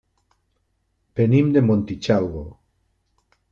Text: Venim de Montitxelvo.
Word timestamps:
Venim 1.19 1.53
de 1.59 1.63
Montitxelvo. 1.67 2.45